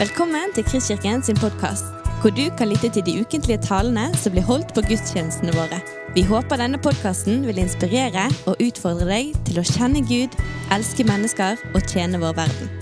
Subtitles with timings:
[0.00, 1.84] Velkommen til Kristkirken sin podkast,
[2.20, 5.80] hvor du kan lytte til de ukentlige talene som blir holdt på gudstjenestene våre.
[6.16, 10.38] Vi håper denne podkasten vil inspirere og utfordre deg til å kjenne Gud,
[10.72, 12.72] elske mennesker og tjene vår verden.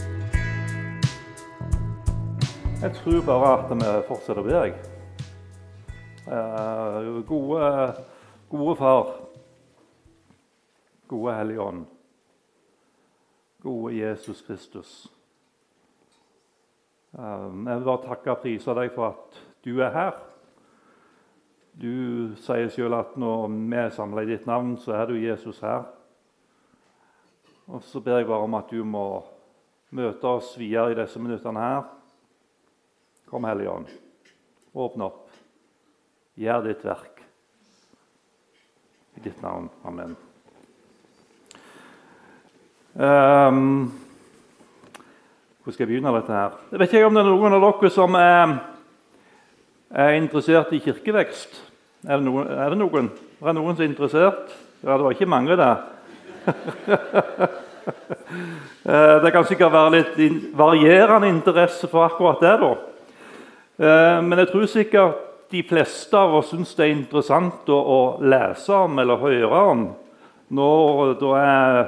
[2.85, 4.55] Jeg tror bare at vi fortsetter å be.
[4.55, 4.79] jeg.
[6.31, 7.75] Eh, gode,
[8.55, 9.15] gode Far,
[11.11, 11.87] gode Hellige Ånd,
[13.67, 15.09] gode Jesus Kristus.
[17.19, 20.19] Eh, jeg vil bare takke og prise deg for at du er her.
[21.79, 25.59] Du sier selv at når vi er samla i ditt navn, så er du Jesus
[25.63, 25.87] her.
[27.67, 29.25] Og Så ber jeg bare om at du må
[29.91, 31.83] møte oss videre i disse minuttene her.
[33.27, 33.91] Kom, Hellige Ånd.
[34.75, 35.29] Åpne opp.
[36.39, 37.23] Gjør ditt verk.
[39.17, 39.69] I ditt navn.
[39.85, 40.17] Amen.
[42.95, 44.08] Um,
[45.69, 46.53] hvor skal jeg begynne dette her?
[46.73, 48.53] Jeg vet ikke om det er noen av dere som er,
[49.93, 51.59] er interessert i kirkevekst.
[52.09, 52.47] Er det noen?
[52.49, 53.11] Er det noen?
[53.43, 54.55] Er det noen som er interessert?
[54.81, 55.77] Ja, det var ikke mange der.
[58.89, 62.53] Eh, det kan sikkert være litt varierende interesse for akkurat det.
[62.61, 62.71] da.
[63.85, 68.73] Eh, men jeg tror sikkert de fleste av oss syns det er interessant å, lese
[68.77, 69.87] om eller høre om
[70.53, 71.81] når det er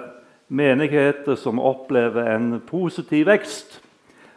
[0.50, 3.78] menigheter som opplever en positiv vekst.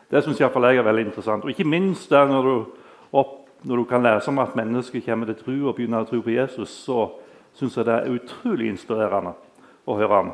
[0.10, 1.46] Det syns iallfall jeg er veldig interessant.
[1.46, 2.84] Og ikke minst der når du,
[3.18, 6.20] opp, når du kan lese om at mennesker kommer til tro og begynner å tro
[6.22, 7.08] på Jesus, så
[7.58, 9.34] syns jeg det er utrolig inspirerende
[9.90, 10.30] å høre om.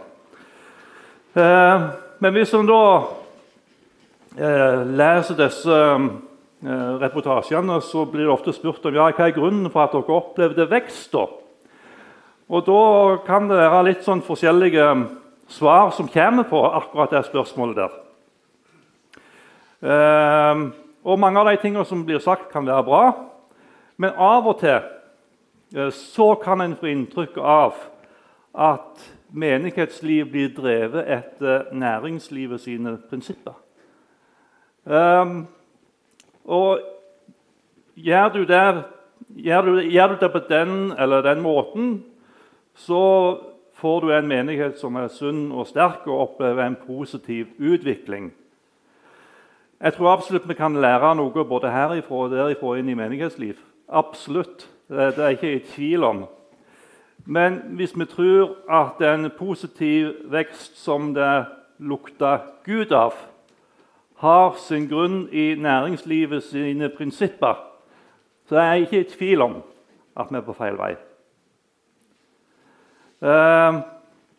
[1.39, 1.87] Eh,
[2.19, 2.83] men hvis en da
[4.35, 9.71] eh, leser disse eh, reportasjene, så blir det ofte spurt om ja, hva er grunnen
[9.71, 11.15] for at dere opplevde vekst.
[11.15, 11.23] da?
[12.49, 12.83] Og Da
[13.23, 14.89] kan det være litt sånn forskjellige
[15.49, 17.97] svar som kommer på akkurat det spørsmålet der.
[19.81, 20.63] Eh,
[21.03, 23.03] og Mange av de tingene som blir sagt, kan være bra,
[23.97, 24.79] men av og til
[25.75, 27.79] eh, så kan en få inntrykk av
[28.53, 33.53] at menighetsliv blir drevet etter næringslivet sine prinsipper.
[34.89, 35.43] Um,
[36.45, 36.79] og
[37.93, 38.83] gjør du, det,
[39.43, 41.91] gjør, du, gjør du, det, på den eller den måten,
[42.73, 43.03] så
[43.79, 48.31] får du en menighet som er sunn og sterk, og opplever en positiv utvikling.
[49.79, 53.55] Jeg tror absolutt vi kan lære noe både herifra og derifra inn i menighetsliv.
[53.87, 54.67] Absolutt.
[54.89, 56.23] Det, er ikke i tvil om.
[57.25, 61.45] Men hvis vi tror at en positiv vekst som det
[61.77, 63.13] lukter Gud av,
[64.19, 67.55] har sin grunn i næringslivet sine prinsipper,
[68.49, 69.61] så er jeg ikke i tvil om
[70.17, 70.95] at vi er på feil vei.
[73.19, 73.79] Eh,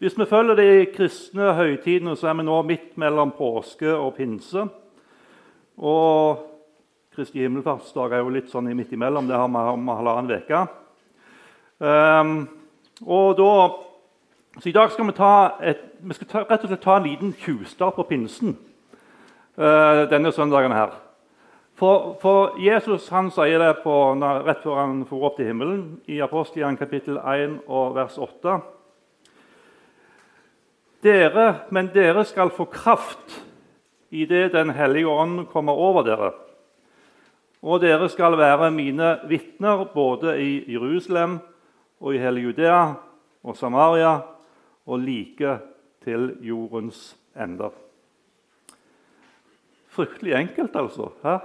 [0.00, 4.64] hvis vi følger de kristne høytidene, så er vi nå midt mellom påske og pinse.
[5.76, 6.46] Og
[7.16, 9.28] Kristi himmelfartsdag er jo litt sånn midt imellom.
[9.28, 10.62] Det har vi om halvannen uke.
[11.80, 12.34] Um,
[13.36, 13.52] da,
[14.60, 15.14] så I dag skal vi,
[15.68, 18.56] et, vi skal ta, rett og slett ta en liten tjuvstart på pinsen
[19.56, 20.72] uh, denne søndagen.
[20.72, 20.96] her.
[21.80, 23.92] For, for, Jesus han sier det på,
[24.44, 28.56] rett før han for opp til himmelen, i Apostelen kapittel 1 og vers 8.
[31.00, 33.38] Dere, men dere skal få kraft
[34.12, 36.28] idet Den hellige ånd kommer over dere.
[37.64, 41.38] Og dere skal være mine vitner både i Jerusalem
[42.00, 42.82] og i hele Judea
[43.40, 44.18] og Samaria
[44.84, 45.56] og like
[46.04, 47.72] til jordens ender.
[49.88, 51.08] Fryktelig enkelt, altså.
[51.24, 51.38] Hæ?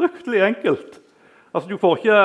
[0.00, 1.00] Fryktelig enkelt.
[1.52, 2.20] Altså, du får ikke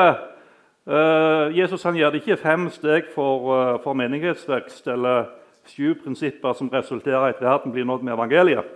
[0.87, 5.27] uh, Jesus han gjør det ikke fem steg for, uh, for menighetsvekst eller
[5.67, 8.69] sju prinsipper som resulterer i at verden blir nådd med evangeliet.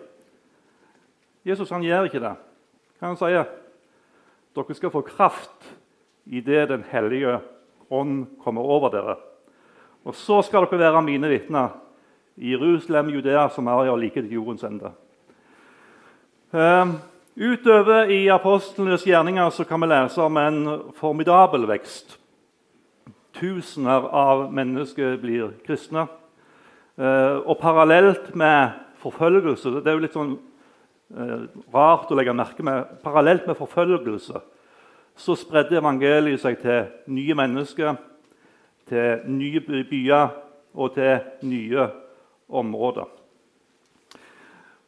[1.47, 2.35] Jesus han gjør ikke det.
[2.99, 3.47] Hva han sier
[4.57, 5.69] Dere skal få kraft
[6.25, 7.38] idet Den hellige
[7.89, 9.15] ånd kommer over dere.
[10.03, 11.77] Og så skal dere være mine vitner
[12.35, 14.91] i Jerusalem, Judea, Samaria og like til jordens ende.
[16.51, 16.97] Um,
[17.39, 20.59] utover i apostlenes gjerninger så kan vi lese om en
[20.97, 22.18] formidabel vekst.
[23.39, 26.07] Tusener av mennesker blir kristne.
[27.00, 30.33] Uh, og parallelt med forfølgelse Det er jo litt sånn
[31.15, 32.97] uh, rart å legge merke med.
[33.06, 34.41] Parallelt med forfølgelse
[35.19, 37.95] så spredde evangeliet seg til nye mennesker,
[38.88, 40.36] til nye byer
[40.75, 41.88] og til nye
[42.47, 43.19] områder.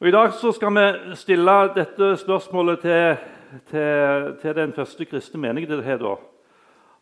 [0.02, 0.84] Og I dag skal vi
[1.14, 3.20] stille dette spørsmålet til,
[3.70, 5.84] til, til den første kristne menigheten.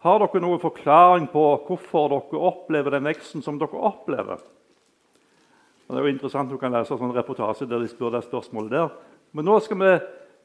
[0.04, 4.44] Har dere noen forklaring på hvorfor dere opplever den veksten som dere opplever?
[5.88, 8.26] Og det er jo interessant Du kan lese en sånn reportasje der de spør det
[8.28, 8.92] spørsmålet der.
[9.32, 9.96] Men nå skal vi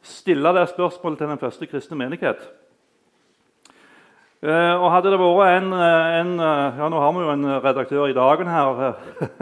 [0.06, 2.38] stille det spørsmålet til den første kristne menighet.
[4.44, 7.46] Eh, og hadde det vært en, eh, en, eh, ja Nå har vi jo en
[7.64, 8.98] redaktør i dagen her.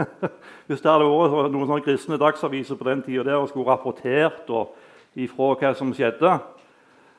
[0.69, 4.77] Hvis det hadde vært noen sånne kristne dagsaviser på den tida og skulle rapportert og,
[5.19, 6.39] ifra hva som skjedde,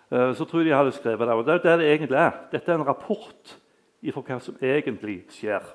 [0.09, 1.35] så tror jeg de hadde skrevet det.
[1.35, 2.31] Og det er det det egentlig er.
[2.53, 3.53] Dette er en rapport
[4.01, 5.67] ifra hva som egentlig skjer.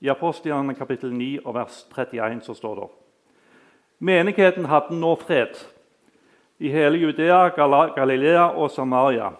[0.00, 2.90] I Apostlene kapittel 9 og vers 31 så står det
[3.98, 5.58] Menigheten hadde nå fred
[6.62, 9.32] i hele Judea, Galilea og Samaria.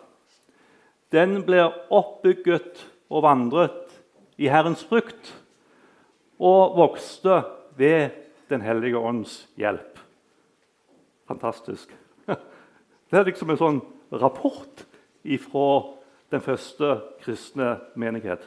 [1.13, 3.99] Den blir oppbygget og vandret
[4.41, 5.35] i Herrens frukt
[6.41, 7.43] og vokste
[7.77, 8.19] ved
[8.51, 9.99] Den hellige ånds hjelp.
[11.29, 11.89] Fantastisk.
[13.09, 13.79] Det er liksom en sånn
[14.13, 14.83] rapport
[15.47, 15.69] fra
[16.33, 18.45] den første kristne menighet.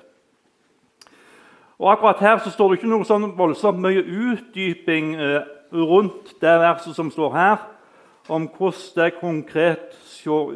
[1.79, 5.41] Og Akkurat her så står det ikke noe sånn voldsomt mye utdyping eh,
[5.73, 7.57] rundt det verset som står her,
[8.27, 10.51] om hvordan det konkret så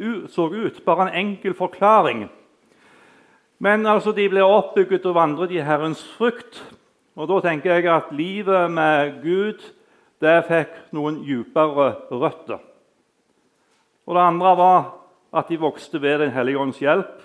[0.50, 0.84] ut.
[0.84, 2.28] Bare en enkel forklaring.
[3.58, 6.62] Men altså, de ble oppbygget og vandret i Herrens frukt.
[7.16, 9.60] Og Da tenker jeg at livet med Gud
[10.20, 12.58] det fikk noen dypere røtter.
[14.06, 14.94] Og Det andre var
[15.32, 17.22] at de vokste ved Den hellige ånds hjelp.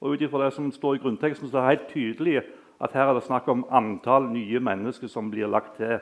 [0.00, 2.42] Og Ut ifra det som står i grunnteksten, så er det helt tydelig
[2.80, 5.98] at her er det snakk om antall nye mennesker som blir lagt til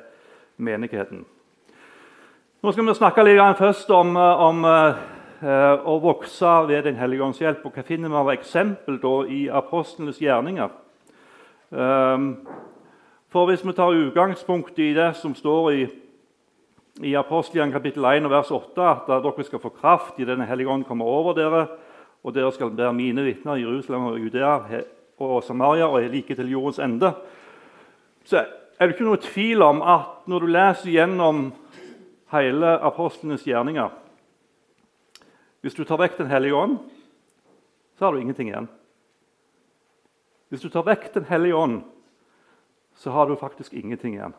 [0.57, 1.25] menigheten.
[2.63, 4.99] Nå skal vi snakke litt først om, om uh,
[5.83, 7.65] å vokse ved Den hellige ånds hjelp.
[7.67, 10.69] Og hva finner vi av eksempel da, i apostlenes gjerninger?
[11.75, 12.29] Um,
[13.35, 15.81] for Hvis vi tar utgangspunkt i det som står i,
[17.03, 20.85] i Apostelgjerningen kapittel 1 vers 8, at dere skal få kraft i Den hellige ånd
[20.87, 21.65] kommer over dere,
[22.23, 24.85] og dere skal være mine vitner i Jerusalem og Judea
[25.19, 27.11] og Samaria og like til jordens ende,
[28.23, 28.45] så
[28.79, 31.43] er det ikke noe tvil om at når du leser gjennom
[32.33, 33.91] hele apostlenes gjerninger
[35.63, 36.79] Hvis du tar vekk Den hellige ånd,
[37.99, 38.69] så har du ingenting igjen.
[40.49, 41.83] Hvis du tar vekk Den hellige ånd,
[42.95, 44.35] så har du faktisk ingenting igjen.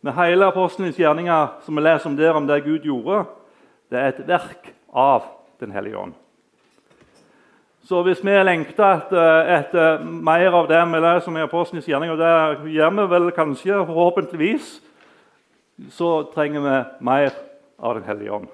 [0.00, 3.24] Men hele apostlenes gjerninger som vi leser om der, om det Gud gjorde,
[3.90, 5.28] det er et verk av
[5.60, 6.14] Den hellige ånd.
[7.86, 12.16] Så hvis vi lengter etter, etter mer av det vi leser om i Apostlenes gjerninger,
[12.16, 12.22] og
[12.64, 14.70] det gjør vi vel kanskje, forhåpentligvis,
[15.90, 17.32] så trenger vi mer
[17.78, 18.48] av Den hellige ånd.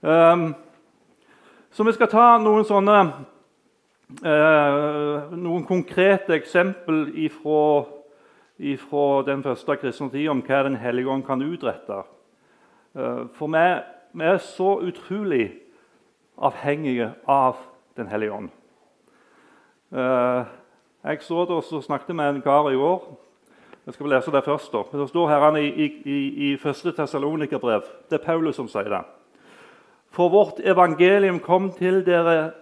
[0.00, 0.54] Um,
[1.70, 2.96] så vi skal ta noen sånne
[4.24, 7.06] uh, noen konkrete eksempel
[8.80, 12.02] fra den første kristne tid om hva Den hellige ånd kan utrette.
[12.96, 13.66] Uh, for vi,
[14.12, 15.52] vi er så utrolig
[16.36, 17.60] avhengige av
[17.96, 18.50] den hellige ånd.
[19.92, 20.44] Uh,
[21.04, 23.04] jeg så og snakket med en kar i år.
[23.86, 24.72] Jeg skal lese det først.
[24.72, 24.82] da.
[24.92, 25.68] Det står her i,
[26.04, 26.18] i,
[26.50, 26.94] i 1.
[26.96, 27.82] Tessalonikerbrev.
[28.10, 29.04] Det er Paulus som sier det.
[30.10, 32.52] For vårt evangelium kom, dere,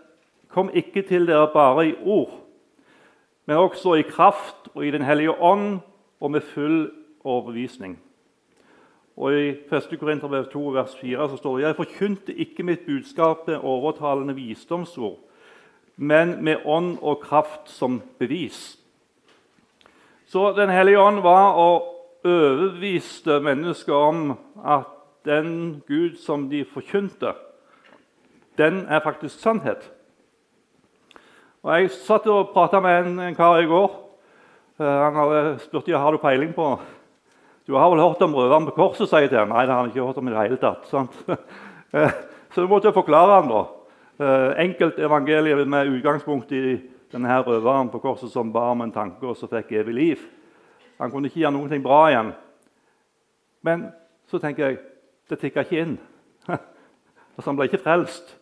[0.48, 2.30] kom ikke til dere bare i ord,
[3.46, 5.80] men også i kraft og i Den hellige ånd
[6.20, 6.90] og med full
[7.24, 7.98] overbevisning.
[9.16, 9.98] Og I 1.
[10.00, 15.18] Korinterbrev 2, vers 4 så står det jeg forkynte ikke mitt budskap med overtalende visdomsord,
[15.96, 18.78] men med ånd og kraft som bevis.
[20.28, 21.94] Så Den hellige ånd var og
[22.25, 24.85] overbeviste mennesker om at
[25.25, 27.32] den Gud som de forkynte,
[28.58, 29.90] den er faktisk sannhet.
[31.62, 33.88] Og Jeg satt og prata med en, en, kar i går.
[34.78, 36.78] Uh, han hadde spurt har du peiling på
[37.66, 39.08] Du har vel hørt om røveren på korset?
[39.08, 39.49] sier jeg til han.
[39.49, 40.92] Nei, det har han ikke hørt om i det hele tatt.
[40.92, 42.12] Uh,
[42.52, 43.64] så du måtte forklare han da.
[44.58, 46.76] Enkelt evangeliet med utgangspunkt i
[47.12, 50.24] denne her røveren på korset som ba om en tanke og så fikk evig liv.
[50.98, 52.32] Han kunne ikke gjøre noe bra igjen.
[53.64, 53.86] Men
[54.28, 54.80] så tenker jeg
[55.28, 55.96] det tikka ikke inn.
[57.38, 58.32] Altså, han ble ikke frelst.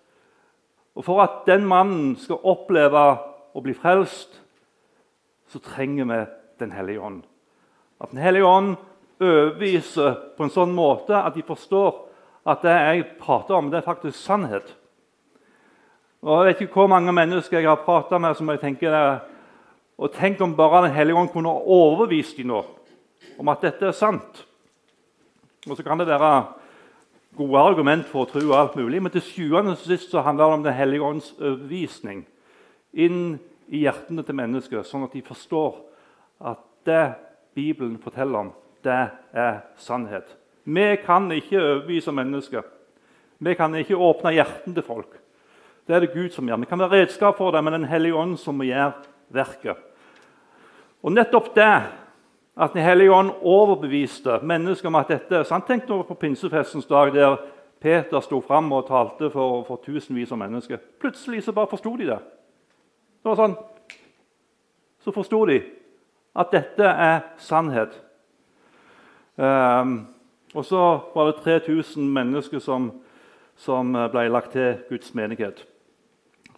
[0.96, 3.02] Og For at den mannen skal oppleve
[3.52, 4.38] å bli frelst,
[5.52, 6.20] så trenger vi
[6.56, 7.20] Den hellige ånd.
[8.00, 8.78] At Den hellige ånd
[9.20, 11.98] overbeviser på en sånn måte at de forstår
[12.48, 14.72] at det jeg prater om, det er faktisk sannhet.
[16.26, 18.94] Og Jeg vet ikke hvor mange mennesker jeg har prata med som jeg tenker
[19.96, 22.64] og Tenk om bare Den hellige ånd kunne overbevist dem nå
[23.38, 24.38] om at dette er sant.
[25.68, 26.46] Og Så kan det være
[27.36, 30.54] gode argument for å tro alt mulig, men til sjuende og sist så handler det
[30.54, 32.24] om Den hellige ånds overbevisning
[32.94, 35.76] inn i hjertene til mennesker, sånn at de forstår
[36.40, 37.14] at det
[37.54, 38.50] Bibelen forteller om,
[38.82, 40.26] det er sannhet.
[40.64, 42.64] Vi kan ikke overbevise mennesker.
[43.38, 45.20] Vi kan ikke åpne hjertene til folk.
[45.86, 46.56] Det er det Gud som gjør.
[46.56, 48.92] Vi kan være redskap for det, men Den hellige ånd som må gjøre
[49.28, 49.76] verket.
[51.02, 51.82] Og nettopp det
[52.56, 55.66] at Den hellige ånd overbeviste mennesker om at dette er sant.
[55.66, 57.36] Tenk på pinsefestens dag, der
[57.80, 60.78] Peter sto fram og talte for, for tusenvis av mennesker.
[61.00, 62.18] Plutselig så bare forsto de det.
[63.22, 63.56] Det var sånn.
[65.04, 65.60] Så forsto de
[66.36, 67.92] at dette er sannhet.
[69.36, 70.06] Um,
[70.54, 70.82] og så
[71.14, 72.90] var det 3000 mennesker som,
[73.56, 75.66] som ble lagt til Guds menighet.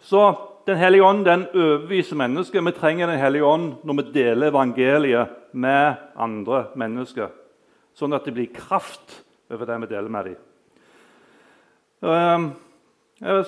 [0.01, 2.61] Så Den hellige ånd den overbeviser mennesker.
[2.61, 7.31] Vi trenger Den hellige ånd når vi deler evangeliet med andre mennesker,
[7.97, 10.43] sånn at det blir kraft over det vi deler med dem.
[12.05, 12.45] Um,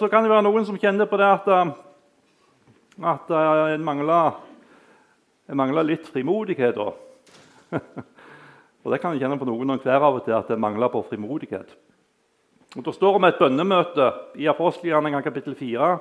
[0.00, 1.50] så kan det være noen som kjenner på det at,
[3.12, 3.35] at
[3.76, 4.40] en mangler,
[5.52, 6.80] en mangler litt frimodighet.
[8.80, 10.88] og Det kan en kjenne på noen og hver av og til at det mangler
[10.88, 11.76] på frimodighet.
[12.78, 14.09] Og Det står om et bønnemøte
[14.40, 15.92] i apostelgjerningen kapittel 4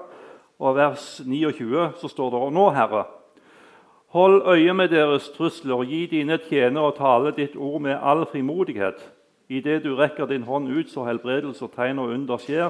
[0.60, 3.06] og vers 29 så står det nå, Herre,
[4.12, 9.00] hold øye med deres trusler gi dine tjenere og tale ditt ord med all frimodighet.
[9.50, 12.70] Idet du rekker din hånd ut, så helbredelse og tegn og under skjer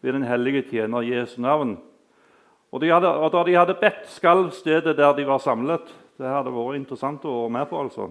[0.00, 1.76] ved den hellige tjener Jesu navn.
[2.72, 5.94] Og, de hadde, og Da de hadde bedt, skalv stedet der de var samlet.
[6.18, 7.80] Det hadde vært interessant å være med på.
[7.80, 8.08] altså.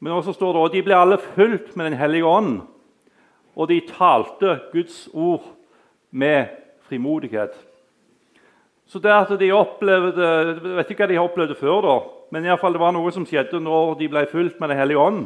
[0.00, 2.60] Men også står det, og de ble alle fulgt med Den hellige ånd,
[3.56, 5.42] og de talte Guds ord
[6.10, 6.46] med
[6.88, 7.73] frimodighet.
[8.94, 11.94] Så det at de opplevde, Jeg vet ikke hva de har opplevd før, da,
[12.30, 14.78] men i alle fall det var noe som skjedde når de ble fulgt med Den
[14.78, 15.24] hellige ånd.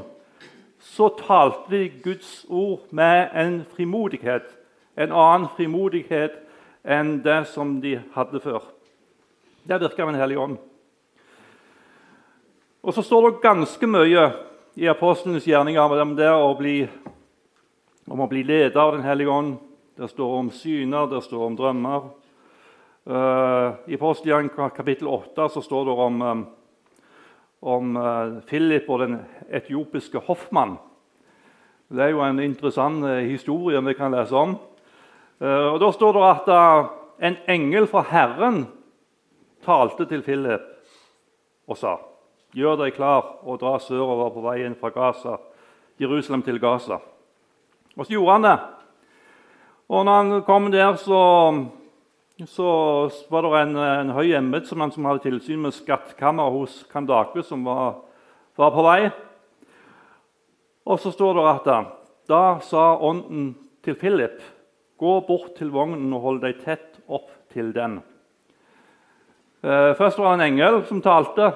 [0.80, 4.46] Så talte de Guds ord med en frimodighet,
[4.96, 6.38] en annen frimodighet
[6.80, 8.62] enn det som de hadde før.
[9.68, 10.56] Det virka med Den hellige ånd.
[12.82, 14.30] Og så står det ganske mye
[14.80, 16.88] i apostlenes gjerninger om det å bli,
[18.08, 19.58] om å bli leder av Den hellige ånd.
[19.92, 22.08] Det står om syner, det står om drømmer.
[23.08, 26.40] Uh, I Apostelgjerningen kapittel 8 så står det om, um,
[27.60, 29.14] om uh, Philip og den
[29.48, 30.74] etiopiske hoffmann.
[31.88, 34.58] Det er jo en interessant historie vi kan lese om.
[35.40, 36.50] og Da står det at
[37.24, 38.66] en engel fra Herren
[39.64, 40.68] talte til Philip
[41.64, 41.96] og sa
[42.52, 45.38] Gjør deg klar og dra sørover på veien fra Gaza,
[45.96, 47.00] Jerusalem til Gaza.
[47.96, 48.56] Og så gjorde han det.
[49.88, 51.24] Og når han kom der, så
[52.46, 57.64] så var det en, en høy embetsmann som hadde tilsyn med skattkammeret hos Kandake, som
[57.66, 57.96] var,
[58.54, 59.08] var, på vei.
[60.86, 61.66] Og så står det at
[62.30, 64.38] da sa ånden til Philip.:
[64.98, 67.98] Gå bort til vognen og hold deg tett opp til den.
[69.62, 71.50] Eh, først var det en engel som talte.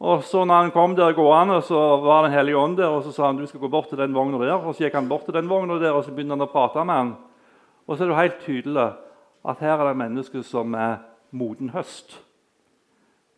[0.00, 3.12] Og så når han kom der gående, så var Den hellige ånd der, og så
[3.12, 4.56] sa han du skal gå bort til den vogna der.
[4.56, 6.84] Og så gikk han bort til den vogna der, og så begynte han å prate
[6.84, 7.16] med han.
[7.86, 8.92] Og så er det helt tydelig
[9.44, 12.20] at her er det mennesker som er moden høst.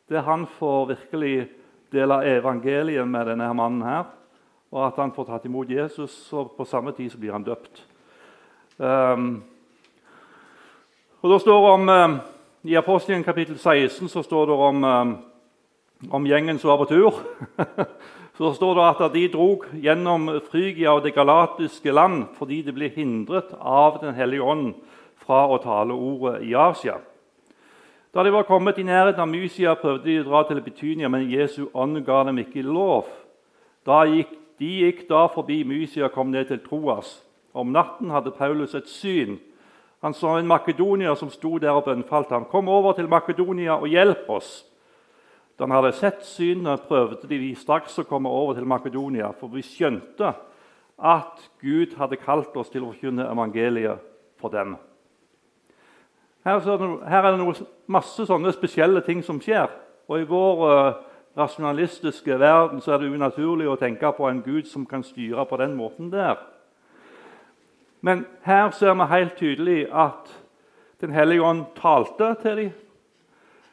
[0.08, 1.48] Der han får virkelig
[1.92, 4.04] dele evangeliet med denne mannen her,
[4.74, 7.84] og at han får tatt imot Jesus, og på samme tid så blir han døpt.
[8.78, 9.44] Um,
[11.22, 12.16] og da står om, um,
[12.64, 15.14] I Apostelen kapittel 16 så står det om, um,
[16.10, 17.20] om gjengen som var på tur.
[18.38, 22.90] så står det at de drog gjennom Frygia og det galatiske land fordi de ble
[22.90, 24.74] hindret av Den hellige ånd
[25.24, 26.98] fra å tale ordet i Asia.
[28.14, 31.26] Da de var kommet i nærheten av Mysia, prøvde de å dra til Betynia, men
[31.30, 33.08] Jesu ånd ga dem ikke lov.
[33.84, 37.16] Gikk, de gikk da forbi Mysia og kom ned til Troas.
[37.54, 39.40] Om natten hadde Paulus et syn.
[40.04, 42.44] Han så en makedonier som sto der og bønnfalt ham.
[42.44, 44.64] 'Kom over til Makedonia og hjelp oss.'
[45.58, 49.62] Da han hadde sett synet, prøvde de straks å komme over til Makedonia, for vi
[49.62, 50.34] skjønte
[50.98, 53.98] at Gud hadde kalt oss til å forkynne evangeliet
[54.38, 54.76] for dem.
[56.44, 57.54] Her, er det noe,
[57.88, 59.70] masse sånne spesielle ting som skjer.
[60.12, 60.98] Og i vår uh,
[61.40, 65.56] rasjonalistiske verden så er det unaturlig å tenke på en Gud som kan styre på
[65.56, 66.36] den måten der.
[68.04, 70.40] Men her ser vi helt tydelig at
[71.00, 72.68] Den hellige ånd talte til dem.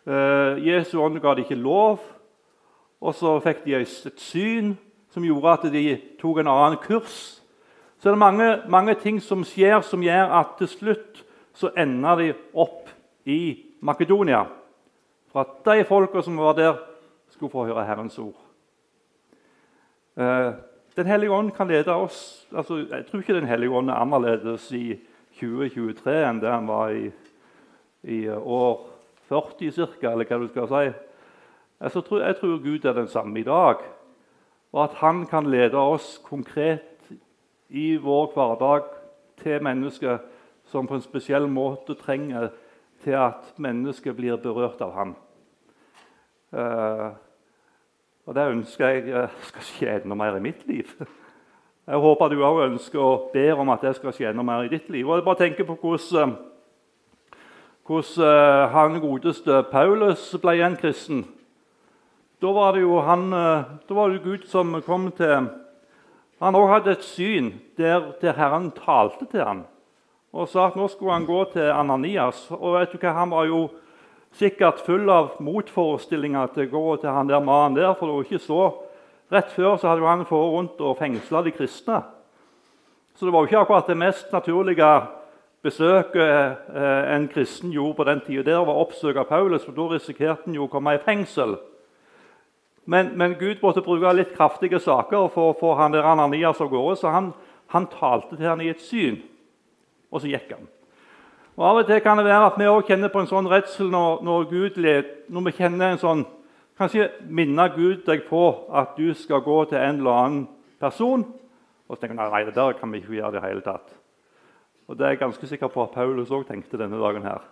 [0.08, 2.02] Uh, Jesu ånd ga dem ikke lov.
[3.02, 4.74] Og så fikk de et syn
[5.14, 5.84] som gjorde at de
[6.20, 7.40] tok en annen kurs.
[8.00, 11.24] Så det er mange, mange ting som skjer, som gjør at til slutt
[11.62, 12.90] så ender de opp
[13.30, 13.42] i
[13.86, 14.46] Makedonia.
[15.32, 16.80] For at de folka som var der,
[17.32, 18.36] skulle få høre Herrens ord.
[20.20, 20.52] Eh,
[20.98, 24.66] den hellige ånd kan lede oss altså, Jeg tror ikke Den hellige ånd er annerledes
[24.76, 25.00] i
[25.40, 27.08] 2023 enn det han var i,
[28.04, 28.84] i år
[29.30, 30.92] 40 ca., eller hva du skal si.
[31.80, 33.80] Altså, tror, jeg tror Gud er den samme i dag,
[34.74, 37.08] og at han kan lede oss konkret
[37.70, 38.92] i vår hverdag
[39.42, 40.20] til mennesker
[40.72, 42.50] som på en spesiell måte trenger
[43.04, 45.16] til at mennesket blir berørt av ham.
[46.52, 47.12] Uh,
[48.28, 50.88] og Det ønsker jeg uh, skal skje enda mer i mitt liv.
[51.88, 54.72] Jeg håper du òg ønsker og ber om at det skal skje enda mer i
[54.72, 55.08] ditt liv.
[55.08, 56.36] Og jeg bare tenker på hvordan,
[57.88, 61.26] hvordan han godeste Paulus ble en kristen.
[62.42, 65.50] Da var det jo han, da var det Gud som kom til
[66.42, 69.66] Han òg hadde et syn der, der Herren talte til ham
[70.32, 72.46] og sa at nå skulle han gå til Ananias.
[72.56, 73.70] Og vet du hva, Han var jo
[74.32, 77.94] sikkert full av motforestillinger til å gå til han der mannen der.
[77.94, 78.64] for det var ikke så
[79.32, 82.02] Rett før så hadde han fått rundt og fengsla de kristne.
[83.16, 84.90] Så det var jo ikke akkurat det mest naturlige
[85.64, 88.44] besøket eh, en kristen gjorde på den tida.
[88.44, 91.56] Der var oppsøke Paulus, for da risikerte han jo å komme i fengsel.
[92.86, 96.68] Men, men, Gud måtte bruke litt kraftige saker for å få han der Ananias av
[96.74, 97.32] gårde, så han,
[97.72, 99.22] han talte til han i et syn,
[100.12, 100.68] og så gikk han.
[101.58, 103.90] Og Av og til kan det være at vi også kjenner på en sånn redsel
[103.92, 104.80] når, når, Gud,
[105.30, 106.24] når vi kjenner en sånn
[106.82, 108.40] Kanskje minner Gud deg på
[108.74, 110.46] at du skal gå til en eller annen
[110.82, 111.22] person.
[111.86, 113.92] Og så tenker du nei, det der kan vi ikke gjøre det hele tatt.
[114.88, 117.22] Og Det er jeg ganske sikker på at Paulus òg tenkte denne dagen.
[117.22, 117.44] her.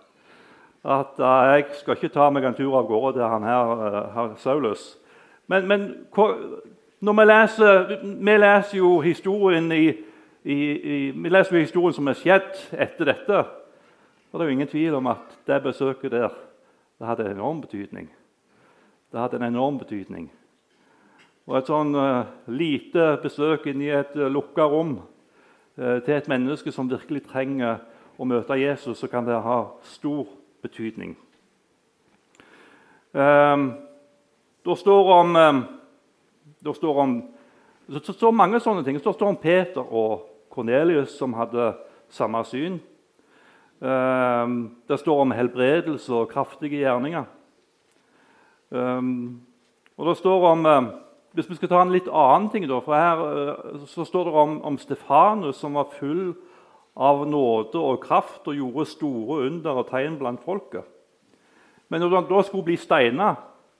[0.84, 4.36] At uh, jeg skal ikke ta meg en tur av gårde til han her, uh,
[4.38, 4.98] Saulus.
[5.48, 5.86] Men, men
[7.02, 9.94] når vi leser, vi leser jo historien i,
[10.44, 13.42] i, i, vi leser jo historien som er skjedd etter dette.
[14.30, 16.30] Og det er jo ingen tvil om at det besøket der
[17.00, 18.10] det hadde enorm betydning.
[19.12, 20.28] Det hadde en enorm betydning.
[21.48, 26.28] Og Et sånn uh, lite besøk inn i et uh, lukka rom uh, til et
[26.30, 27.80] menneske som virkelig trenger
[28.20, 29.62] å møte Jesus, så kan det ha
[29.96, 30.28] stor
[30.62, 31.16] betydning.
[33.16, 33.72] Um,
[34.68, 35.64] det står om, um,
[36.60, 37.16] det står om
[37.90, 38.98] det står mange sånne ting.
[39.00, 41.72] Det står om Peter og Kornelius som hadde
[42.14, 42.78] samme syn.
[43.80, 47.24] Um, det står om helbredelse og kraftige gjerninger.
[48.70, 49.42] Um,
[49.98, 50.84] og det står om, uh,
[51.34, 54.34] Hvis vi skal ta en litt annen ting, da, for her uh, så står det
[54.34, 56.34] om, om, Stefanus som var full
[56.98, 60.84] av nåde og kraft og gjorde store under og tegn blant folket.
[61.88, 63.36] Men når han da skulle bli steina,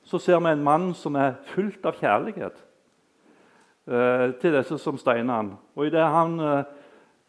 [0.06, 2.64] så ser vi en mann som er fullt av kjærlighet
[3.90, 5.48] til disse som steiner han.
[5.74, 6.36] Og i det han,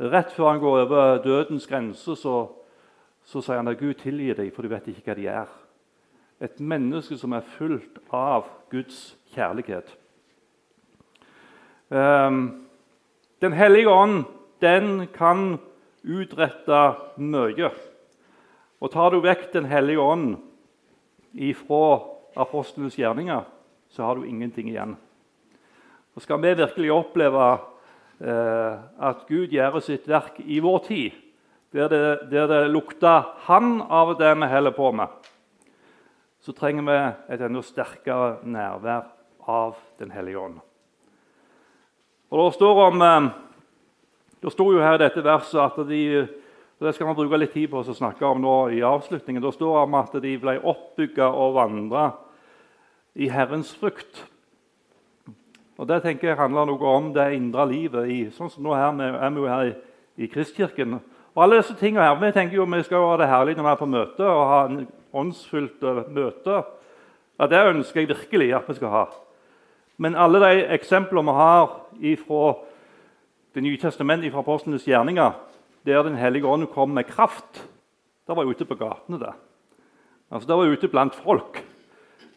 [0.00, 2.34] Rett før han går over dødens grense, så,
[3.24, 5.50] så sier han at Gud tilgir dem, for du vet ikke hva de er
[6.40, 9.88] et menneske som er fullt av Guds kjærlighet.
[11.90, 12.66] Um,
[13.42, 14.24] den hellige ånd
[14.62, 15.58] den kan
[16.00, 16.80] utrette
[17.20, 17.70] mye.
[18.80, 20.38] Og Tar du vekk Den hellige ånd
[21.34, 22.00] ifra
[22.36, 23.44] apostlenes gjerninger,
[23.90, 24.96] så har du ingenting igjen.
[26.20, 27.44] Skal vi virkelig oppleve
[28.20, 31.14] eh, at Gud gjør sitt verk i vår tid,
[31.72, 32.02] der det,
[32.32, 35.08] der det lukter Han av det vi holder på med,
[36.40, 36.98] så trenger vi
[37.34, 39.08] et enda sterkere nærvær
[39.48, 40.60] av Den hellige ånd.
[42.30, 43.30] Og Det står om, eh,
[44.42, 46.28] det står jo her i dette verset at de
[46.80, 49.42] det skal man bruke litt tid på å snakke om nå i avslutningen.
[49.42, 52.06] Da står om at de ble oppbygga og vandra
[53.20, 54.29] i Herrens frukt.
[55.80, 58.08] Og Det tenker jeg handler noe om det indre livet.
[58.08, 59.74] i, sånn som nå her, er vi jo her i,
[60.18, 60.98] i Kristkirken.
[61.34, 63.70] Og alle disse tingene her, Vi tenker jo vi skal ha det herlig når vi
[63.70, 66.64] er på møte og ha en åndsfylte møter.
[67.40, 69.06] Ja, Det ønsker jeg virkelig at vi skal ha.
[69.96, 72.54] Men alle de eksemplene vi har fra
[73.54, 75.32] Det nye testamentet, fra apostlenes gjerninger,
[75.86, 77.66] der Den hellige ånd kom med kraft,
[78.26, 79.18] det var ute på gatene.
[79.18, 79.32] Det
[80.30, 81.64] Altså, det var ute blant folk.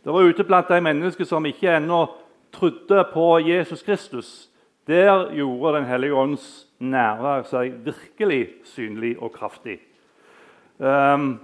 [0.04, 2.08] Det var ute blant de mennesker som ikke ennå
[2.54, 4.50] trodde på Jesus Kristus.
[4.88, 9.80] Der gjorde Den hellige ånds nærvær seg virkelig synlig og kraftig.
[10.78, 11.40] Um,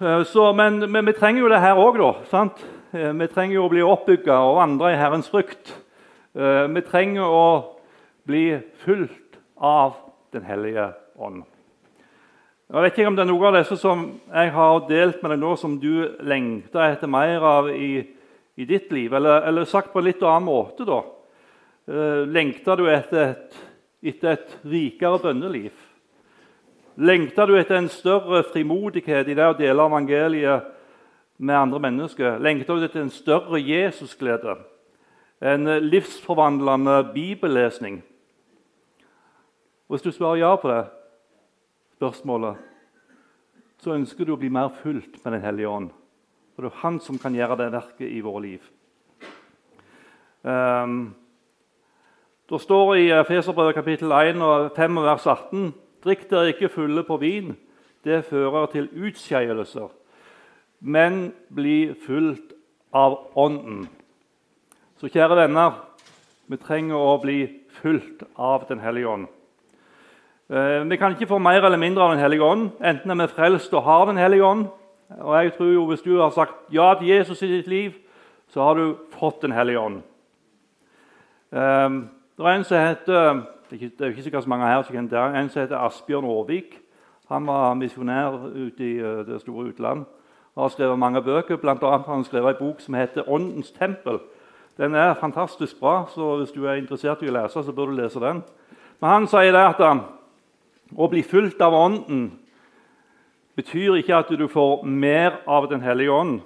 [0.00, 2.10] Eh, så, men, men, vi trenger jo det her òg, da.
[2.28, 2.64] sant?
[2.96, 5.72] vi trenger jo å bli oppbygga og vandre i Herrens frukt.
[6.36, 7.48] Uh, vi trenger å
[8.28, 9.96] bli fulgt av
[10.32, 11.44] Den hellige ånd.
[12.68, 15.40] Jeg vet ikke om det er noe av disse som jeg har delt med deg
[15.40, 15.92] nå, som du
[16.24, 18.02] lengter etter mer av i,
[18.56, 19.14] i ditt liv.
[19.14, 21.02] Eller, eller, sagt på en litt annen måte, da.
[22.26, 23.58] Lengter du etter et,
[24.02, 25.74] etter et rikere bønneliv?
[26.96, 30.72] Lengter du etter en større frimodighet i det å dele evangeliet
[31.36, 32.40] med andre mennesker?
[32.42, 34.56] Lengter du etter en større Jesusglede?
[35.44, 38.00] En livsforvandlende bibellesning?
[39.86, 40.86] Hvis du svarer ja på det
[42.00, 42.56] spørsmålet,
[43.78, 45.92] så ønsker du å bli mer fulgt med Den hellige ånd.
[46.56, 48.62] For det er Han som kan gjøre det verket i våre liv.
[50.42, 51.14] Um,
[52.48, 57.16] det står i Feserbrevet kapittel 1 og 5 vers 18 Drikk dere ikke fulle på
[57.18, 57.56] vin.
[58.04, 59.88] Det fører til utskeielser.
[60.80, 62.54] Men bli fulgt
[62.94, 63.88] av Ånden.
[64.96, 65.74] Så kjære venner,
[66.46, 67.40] vi trenger å bli
[67.82, 69.26] fulgt av Den hellige ånd.
[70.48, 73.32] Eh, vi kan ikke få mer eller mindre av Den hellige ånd, enten er vi
[73.34, 74.68] frelst og har Den hellige ånd.
[75.10, 77.92] Og jeg tror jo Hvis du har sagt ja til Jesus i ditt liv,
[78.48, 80.02] så har du fått Den hellige ånd.
[81.50, 85.10] Um, det er en som heter det er ikke sikkert så mange her som kjenner
[85.10, 86.76] det, en som heter Asbjørn Aarvik.
[87.28, 90.04] Han var misjonær ute i eh, det store utland
[90.54, 91.56] og har skrevet mange bøker.
[91.56, 94.20] Blant annet har han skrevet en bok som heter 'Åndens tempel'.
[94.78, 97.92] Den er fantastisk bra, så hvis du er interessert i å lese, så bør du
[97.92, 98.42] lese den.
[99.00, 100.00] Men han sier det at han,
[100.96, 102.38] å bli fulgt av Ånden
[103.56, 106.40] betyr ikke at du får mer av Den hellige ånd,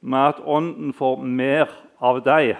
[0.00, 1.68] men at Ånden får mer
[2.00, 2.56] av deg.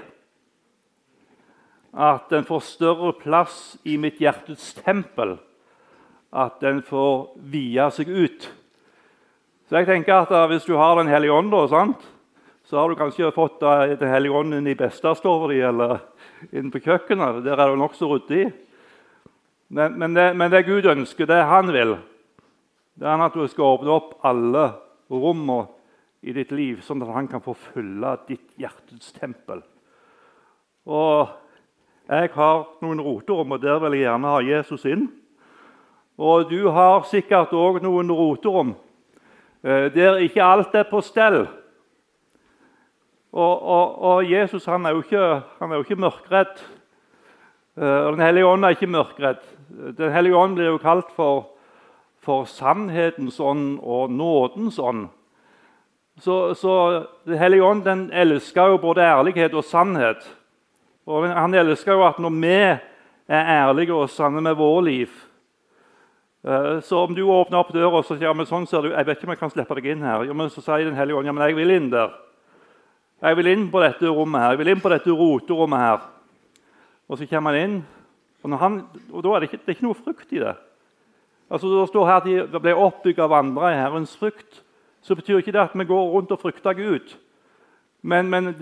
[1.95, 5.37] At den får større plass i mitt hjertets tempel.
[6.33, 8.49] At den får vie seg ut.
[9.69, 11.55] Så jeg tenker at uh, Hvis du har Den hellige ånd,
[12.65, 16.01] så har du kanskje fått uh, Den hellige ånd inn i bestestua di eller
[16.53, 17.45] inn på kjøkkenet.
[17.45, 18.53] Der er du nokså ryddig.
[19.69, 21.97] Men, men, men, det, Gud ønsker, det han vil,
[22.95, 24.67] det er at du skal åpne opp alle
[25.11, 25.67] rommene
[26.25, 29.61] i ditt liv, sånn at han kan få fylle ditt hjertets tempel.
[30.89, 31.29] Og
[32.09, 35.09] jeg har noen roterom, og der vil jeg gjerne ha Jesus inn.
[36.17, 38.75] Og du har sikkert òg noen roterom
[39.65, 41.47] Eh, der ikke alt er på stell.
[43.33, 45.23] Og, og, og Jesus han er, jo ikke,
[45.59, 46.61] han er jo ikke mørkredd.
[47.81, 49.41] Eh, Den hellige ånd er ikke mørkredd.
[49.97, 51.54] Den hellige ånd blir jo kalt for,
[52.25, 55.07] for sannhetens ånd og nådens ånd.
[56.21, 60.25] Så, så Den hellige ånd den elsker jo både ærlighet og sannhet.
[61.07, 62.81] Og Han elsker jo at når vi er
[63.29, 65.09] ærlige og sanne med vår liv,
[66.45, 69.07] Eh, så om du åpner opp døra og sier ja, men sånn ser du, jeg
[69.09, 71.17] vet ikke om jeg kan slippe deg inn her, ja, men så sier Den hellige
[71.17, 72.13] ånd ja, men jeg vil inn der.
[73.25, 76.03] Jeg vil inn på dette rommet her, jeg vil inn på dette roterommet her.
[77.09, 77.79] Og så kommer han inn,
[78.45, 78.77] og, han,
[79.09, 80.53] og da er det, ikke, det er ikke noe frukt i det.
[81.55, 84.65] Altså, Det står her at de ble oppbygd av andre i Herrens frykt.
[85.03, 87.15] Så betyr ikke det at vi går rundt og frykter Gud.
[88.03, 88.55] Men, men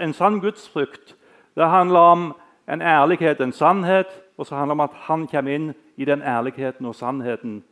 [0.00, 1.12] en sann gudsfrykt
[1.56, 2.34] det handler om
[2.68, 4.08] en ærlighet, en sannhet,
[4.38, 7.62] og så handler det om at han kommer inn i den ærligheten og sannheten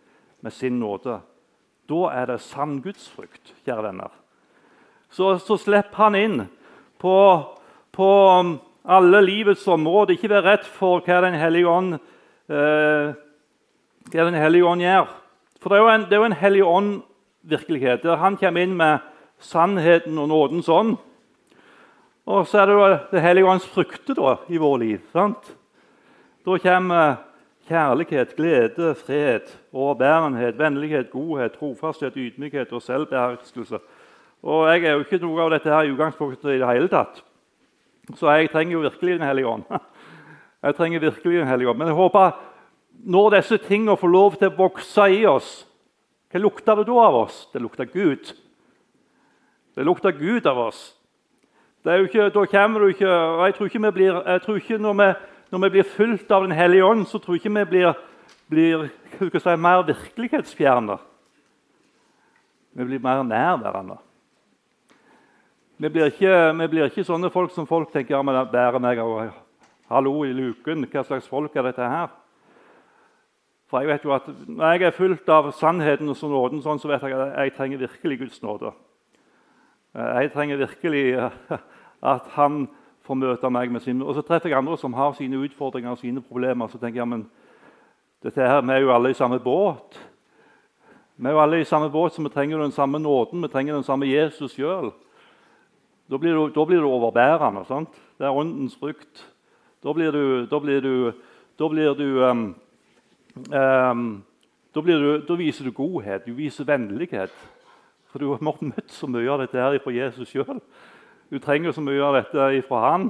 [0.40, 1.19] med sin nåde.
[1.88, 4.12] Da er det sann gudsfrykt, kjære venner.
[5.11, 6.47] Så, så slipper han inn
[6.99, 7.17] på,
[7.93, 8.09] på,
[8.85, 10.14] alle livets områder.
[10.14, 11.95] Ikke vær redd for hva Den hellige ånd,
[12.53, 13.14] eh,
[14.12, 15.11] hva den hellige ånd gjør.
[15.62, 18.77] For det er jo en, det er jo en hellig ånd-virkelighet, der han kommer inn
[18.77, 19.05] med
[19.40, 20.97] sannheten og nådens ånd.
[22.27, 25.01] Og så er det jo Det hellige ånds frukter da, i vårt liv.
[25.12, 25.57] sant?
[26.45, 27.17] Da kommer
[27.69, 33.79] kjærlighet, glede, fred, overbærenhet, vennlighet, godhet, trofasthet, ydmykhet og selvbeherskelse.
[34.43, 37.23] Og Jeg er jo ikke noe av dette her i utgangspunktet i det hele tatt.
[38.14, 39.62] Så jeg trenger jo virkelig Den hellige ånd.
[40.64, 41.79] Jeg trenger virkelig Den hellige ånd.
[41.79, 42.31] Men jeg håper
[43.04, 45.64] når disse tingene får lov til å vokse i oss
[46.33, 47.44] Hva lukter det da av oss?
[47.52, 48.33] Det lukter Gud.
[49.74, 50.80] Det lukter Gud av oss.
[51.85, 55.09] Ikke, da kommer du ikke, og jeg tror ikke blir, jeg tror ikke når vi
[55.54, 57.92] når vi blir fulgt av Den hellige ånd, så tror jeg ikke vi blir,
[58.50, 58.88] blir
[59.20, 60.96] si, mer virkelighetsfjerne.
[62.74, 64.00] Vi blir mer nærværende.
[65.78, 68.98] Vi blir, ikke, vi blir ikke sånne folk som folk tenker ja, men bærer meg
[69.02, 69.30] og
[69.90, 72.11] Hallo i luken, hva slags folk er dette her?
[73.74, 76.87] For jeg vet jo at Når jeg er fullt av sannheten og nåden, sånn, så
[76.92, 78.70] vet jeg at jeg trenger virkelig Guds nåde.
[79.98, 81.30] Jeg trenger virkelig
[82.14, 82.68] at Han
[83.02, 85.98] får møte meg med sin Og så treffer jeg andre som har sine utfordringer og
[85.98, 86.70] sine problemer.
[86.70, 87.26] Så tenker jeg men
[88.22, 89.98] dette her, vi er jo alle i samme båt.
[91.16, 93.42] Vi er jo alle i samme båt, så vi trenger den samme nåden.
[93.42, 94.92] Vi trenger den samme Jesus sjøl.
[96.08, 97.66] Da da blir du overbærende.
[97.66, 97.90] sant?
[98.18, 99.26] Det er åndens frukt.
[99.82, 101.12] Da blir du Da, blir du,
[101.58, 102.54] da, blir du, um,
[103.35, 107.35] da, blir du, da viser du godhet, du viser vennlighet.
[108.12, 110.61] For du har møtt så mye av dette her fra Jesus sjøl.
[111.33, 113.09] Du trenger så mye av dette fra han.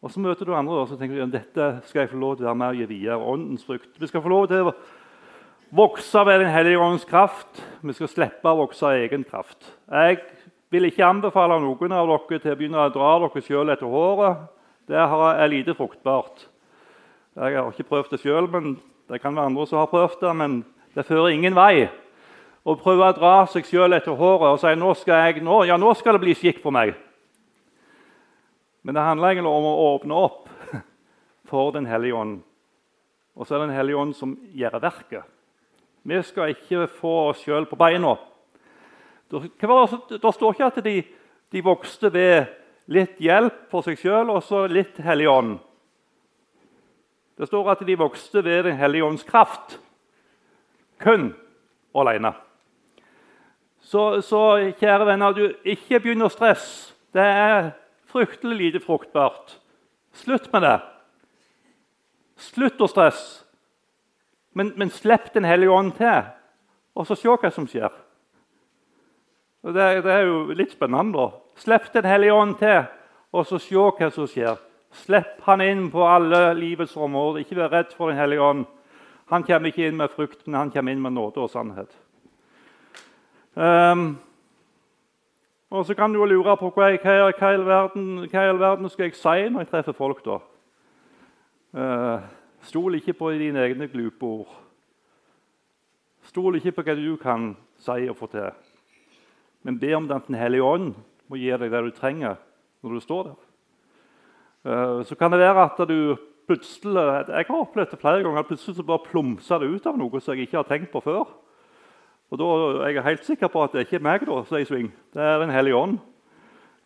[0.00, 2.36] Og Så møter du andre og så tenker du, ja, dette skal jeg få lov
[2.36, 3.18] til å være med og gi videre.
[3.18, 3.90] Åndens frukt.
[3.98, 4.74] Vi skal få lov til å
[5.76, 7.62] vokse ved Den hellige åndens kraft.
[7.82, 9.72] Vi skal slippe å vokse av egen kraft.
[9.90, 10.20] Jeg
[10.70, 14.46] vil ikke anbefale noen av dere til å begynne å dra dere sjøl etter håret.
[14.86, 16.46] Det er lite fruktbart.
[17.36, 18.76] Jeg har ikke prøvd det sjøl, men
[19.08, 20.34] det kan være andre som har prøvd det.
[20.36, 20.58] Men
[20.94, 21.86] det fører ingen vei
[22.66, 25.76] å prøve å dra seg sjøl etter håret og si nå skal, jeg, nå, ja,
[25.78, 26.96] nå skal det bli skikk på meg.
[28.86, 30.50] Men det handler egentlig om å åpne opp
[31.50, 32.40] for Den hellige ånd.
[33.36, 35.26] Og så er det Den hellige ånd som gjør verket.
[36.06, 38.14] Vi skal ikke få oss sjøl på beina.
[39.30, 41.00] Det står ikke at de,
[41.50, 42.46] de, vokste ved
[42.86, 45.56] litt hjelp for seg sjøl og så litt Hellig ånd.
[47.36, 49.80] Det står at de vokste ved Den hellige ånds kraft.
[50.98, 51.34] Kun
[51.94, 52.32] alene.
[53.80, 56.94] Så, så kjære venner, du, ikke begynn å stresse.
[57.14, 57.70] Det er
[58.10, 59.58] fryktelig lite fruktbart.
[60.16, 60.78] Slutt med det.
[62.40, 63.44] Slutt å stresse.
[64.56, 66.32] Men, men slipp Den hellige ånd til,
[66.96, 67.92] og så se hva som skjer.
[69.66, 71.12] Det, det, er jo litt spennende.
[71.18, 71.26] da.
[71.60, 72.86] Slipp Den hellige ånd til,
[73.32, 74.56] og så se hva som skjer.
[74.96, 77.42] Slipp han inn på alle livets områder.
[77.44, 78.64] Ikke vær redd for Den hellige ånd.
[79.30, 81.90] Han kommer ikke inn med frukt, men han kommer inn med nåde og sannhet.
[83.54, 84.18] Um,
[85.70, 89.16] og Så kan du jo lure på hva, hva, hva, i verden, verden skal jeg
[89.18, 90.22] si når jeg treffer folk.
[90.24, 90.38] da?
[91.76, 92.22] Uh,
[92.62, 94.54] stol ikke på dine egne glupe ord.
[96.22, 98.50] Stol ikke på hva du kan si og få til.
[99.62, 100.94] Men be om Den hellige ånd
[101.28, 102.36] må gi deg det du trenger
[102.82, 103.45] når du står der.
[104.66, 108.42] Uh, så kan det være at du plutselig Jeg har opplevd det flere ganger.
[108.42, 111.26] Plutselig så bare plumser det ut av noe som jeg ikke har tenkt på før.
[112.30, 112.50] Og da
[112.82, 114.92] er jeg helt sikker på at det ikke er meg da, som er i sving.
[115.14, 115.98] Det er Den hellige ånd.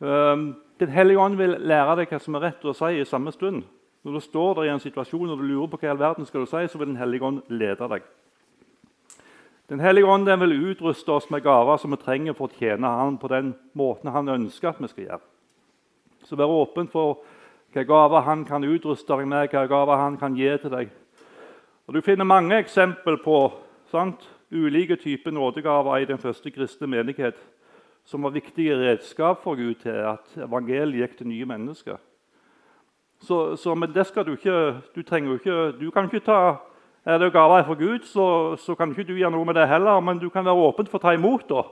[0.01, 3.33] Um, den hellige ånd vil lære deg hva som er rett å si i samme
[3.33, 3.65] stund.
[4.05, 6.29] Når du står der i en situasjon og du lurer på hva i all verden
[6.29, 8.07] skal du si, så vil Den hellige ånd lede deg.
[9.69, 12.89] Den hellige ånd den vil utruste oss med gaver som vi trenger for å tjene
[12.89, 15.21] Han på den måten Han ønsker at vi skal gjøre.
[16.25, 17.21] Så vær åpen for
[17.73, 20.91] hva gaver Han kan utruste deg med, hva gaver Han kan gi til deg.
[21.87, 23.53] Og Du finner mange eksempel på
[23.91, 24.29] sant?
[24.51, 27.37] ulike typer nådegaver i den første kristne menighet
[28.05, 31.97] som var viktige redskap for Gud til at evangeliet gikk til nye mennesker.
[33.21, 36.57] Så, så, men det skal du ikke Du trenger jo ikke Du kan ikke ta
[37.05, 40.01] Er det gaver fra Gud, så, så, kan ikke du gjøre noe med det heller,
[40.01, 41.49] men du kan være åpen for å ta imot.
[41.49, 41.63] da.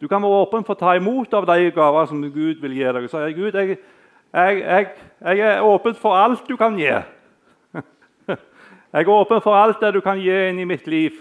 [0.00, 2.84] Du kan være åpen for å ta imot av de gaver som Gud vil gi
[2.84, 3.08] deg.
[3.10, 3.78] Så, Gud, jeg,
[4.36, 4.88] jeg, jeg,
[5.20, 6.90] jeg er åpen for alt du kan gi.
[8.96, 11.18] Jeg er åpen for alt det du kan gi inn i mitt liv.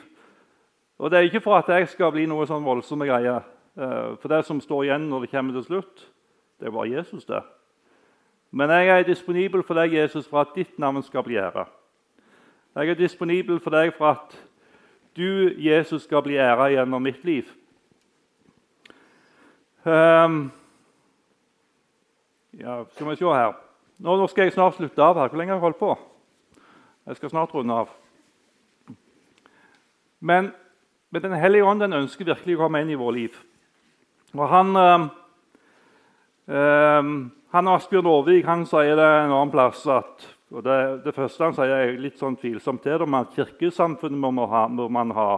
[1.00, 3.44] Og Det er ikke for at jeg skal bli noe sånn voldsomme greier.
[3.76, 6.06] Eh, for det som står igjen når det kommer til slutt,
[6.60, 7.26] det er bare Jesus.
[7.26, 7.42] det.
[8.52, 11.66] Men jeg er disponibel for deg, Jesus, for at ditt navn skal bli æra.
[12.76, 14.38] Jeg er disponibel for deg for at
[15.16, 17.52] du, Jesus, skal bli æra gjennom mitt liv.
[19.84, 20.52] Um,
[22.60, 23.56] ja, skal vi se her.
[24.00, 25.32] Nå, nå, skal jeg snart slutte av her.
[25.32, 25.96] Hvor lenge har jeg holdt på?
[27.06, 27.90] Jeg skal snart runde av.
[30.20, 30.54] Men
[31.16, 33.36] men Den hellige ånd den ønsker virkelig å komme inn i vårt liv.
[34.36, 35.06] Og han, øh,
[36.52, 37.12] øh,
[37.56, 41.56] han Asbjørn Aarvik han sier det en annen plass at og det, det, første han
[41.56, 45.30] sier, er litt sånn tvilsomt til det, at kirkesamfunnet må, man ha, må man ha.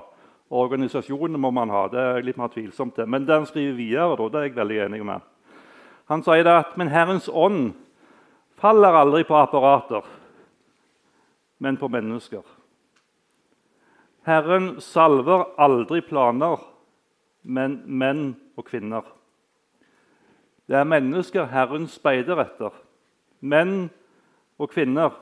[0.50, 1.86] Organisasjonene må man ha.
[1.94, 3.06] Det er litt mer tvilsomt til.
[3.06, 5.30] Men det han skriver videre, da, det er jeg veldig enig med.
[6.08, 7.74] Han sier det at men Herrens ånd
[8.58, 10.06] faller aldri på apparater,
[11.60, 12.46] men på mennesker.
[14.28, 16.60] Herren salver aldri planer,
[17.44, 18.24] men menn
[18.58, 19.06] og kvinner.
[20.68, 22.74] Det er mennesker Herren speider etter,
[23.40, 23.90] menn
[24.60, 25.14] og kvinner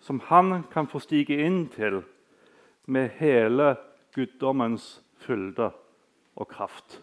[0.00, 2.02] som han kan få stige inn til
[2.90, 3.74] med hele
[4.16, 5.70] guddommens fylde
[6.36, 7.00] og kraft.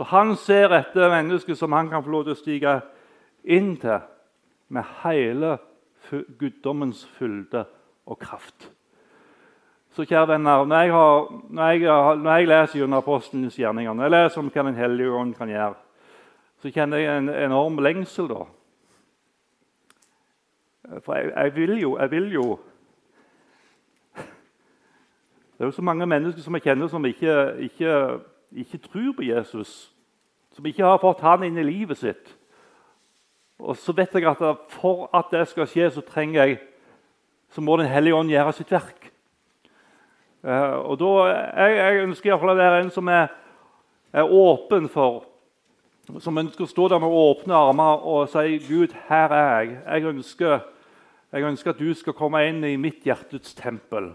[0.00, 2.70] Så han ser etter mennesker som han kan få lov til å stige
[3.44, 3.98] inn til
[4.72, 5.58] med hele
[6.40, 7.66] guddommens fylde
[8.08, 8.70] og kraft.
[9.92, 11.82] Så kjære venner, når jeg, har, når jeg,
[12.22, 15.52] når jeg leser gjennom apostelens gjerninger, når jeg leser om hva Den hellige ånd kan
[15.52, 15.76] gjøre,
[16.64, 18.32] så kjenner jeg en enorm lengsel.
[18.32, 18.48] da.
[21.04, 22.58] For jeg, jeg, vil jo Jeg vil jo
[24.16, 27.36] Det er jo så mange mennesker som jeg kjenner som ikke,
[27.68, 28.20] ikke,
[28.56, 29.92] ikke tror på Jesus.
[30.52, 32.34] Som ikke har fått han inn i livet sitt.
[33.60, 36.58] Og så vet jeg at for at det skal skje, så trenger jeg
[37.50, 39.08] så må Den hellige ånd gjøre sitt verk.
[40.46, 43.26] Eh, og da, jeg, jeg ønsker iallfall å være en som er,
[44.14, 45.26] er, åpen for
[46.22, 49.74] Som ønsker å stå der med åpne armer og si 'Gud, her er jeg'.
[49.84, 50.60] Jeg ønsker,
[51.32, 54.12] jeg ønsker at du skal komme inn i mitt hjertets tempel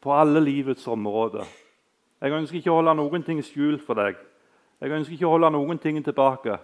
[0.00, 1.44] på alle livets områder.
[2.20, 4.18] Jeg ønsker ikke å holde noen ting skjult for deg.
[4.80, 6.58] Jeg ønsker ikke å holde noen ting tilbake.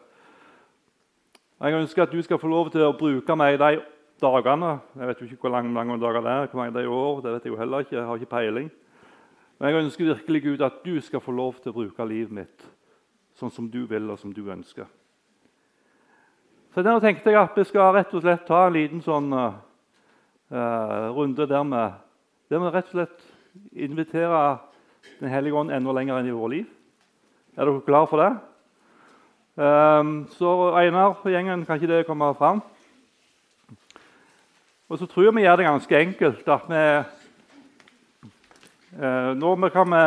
[1.65, 3.79] Jeg ønsker at du skal få lov til å bruke meg de
[4.21, 6.89] dagene Jeg vet jo ikke hvor lange, lange dager det er, hvor mange det er
[6.89, 7.23] i år.
[7.25, 8.71] det vet Jeg jo heller ikke, jeg har ikke peiling.
[9.59, 12.69] Men jeg ønsker virkelig Gud, at du skal få lov til å bruke livet mitt
[13.37, 14.85] sånn som du vil og som du ønsker.
[16.75, 19.57] Så der tenkte jeg at vi skal rett og slett ta en liten sånn uh,
[21.17, 21.85] runde der vi,
[22.53, 23.29] der vi rett og slett
[23.73, 24.66] inviterer
[25.21, 26.67] Den hellige ånd enda lenger enn i vårt liv.
[27.57, 28.33] Er dere klare for det?
[29.57, 32.59] Um, så Einar og gjengen, kan ikke det komme fram?
[34.89, 36.49] Og så tror jeg vi gjør det ganske enkelt.
[36.49, 36.83] at vi,
[39.01, 40.03] uh, nå, kan vi,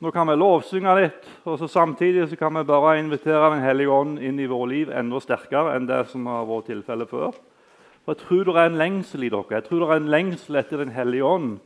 [0.00, 3.90] nå kan vi lovsynge litt, og så samtidig så kan vi bare invitere Den hellige
[3.90, 7.36] ånd inn i vårt liv enda sterkere enn det som har vært tilfellet før.
[8.04, 9.52] For Jeg tror det er en lengsel i dere.
[9.60, 11.60] Jeg tror det er en lengsel etter Den hellige ånd.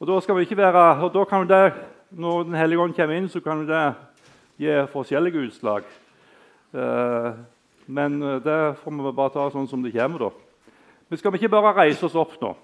[0.00, 1.72] Og da skal vi ikke være, og da kan det,
[2.10, 3.94] Når Den hellige ånd kommer inn, så kan det
[4.58, 5.82] gi forskjellige utslag.
[6.74, 7.32] Eh,
[7.86, 10.18] men det får vi bare ta sånn som det kommer.
[10.18, 10.30] da.
[11.08, 12.54] Men skal vi ikke bare reise oss opp nå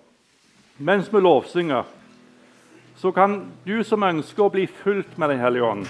[0.81, 1.85] mens vi lovsynger.
[2.97, 5.87] Så kan du som ønsker å bli fulgt med Den hellige ånd,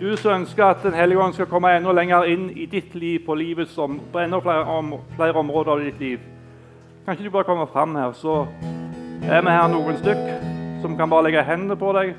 [0.00, 3.24] du som ønsker at Den hellige ånd skal komme enda lenger inn i ditt liv
[3.26, 6.20] på, livet som, på enda flere, om, flere områder av ditt liv,
[7.04, 8.46] kan ikke du bare komme fram her, så
[9.22, 10.22] er vi her noen stykk
[10.82, 12.14] som kan bare legge hendene på deg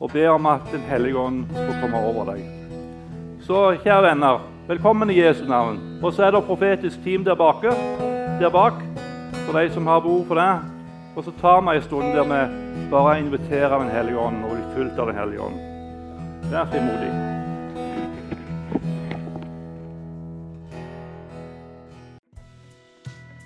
[0.00, 2.44] og be om at Den hellige ånd får komme over deg.
[3.44, 5.80] Så kjære venner, velkommen i Jesu navn.
[6.02, 7.64] Og så er det profetisk team der bak,
[8.40, 8.80] der bak
[9.46, 10.52] for de som har behov for det.
[11.16, 14.72] Og så tar vi en stund der vi bare inviterer Den hellige ånd og blir
[14.76, 15.60] fulgt av Den hellige ånd.
[16.52, 17.39] Vær frimodig.